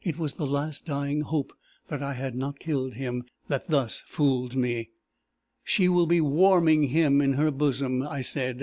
It 0.00 0.16
was 0.18 0.36
the 0.36 0.46
last 0.46 0.86
dying 0.86 1.20
hope 1.20 1.52
that 1.88 2.02
I 2.02 2.14
had 2.14 2.34
not 2.34 2.58
killed 2.58 2.94
him 2.94 3.24
that 3.48 3.68
thus 3.68 4.00
fooled 4.06 4.56
me. 4.56 4.88
'She 5.62 5.90
will 5.90 6.06
be 6.06 6.22
warming 6.22 6.84
him 6.84 7.20
in 7.20 7.34
her 7.34 7.50
bosom!' 7.50 8.02
I 8.02 8.22
said. 8.22 8.56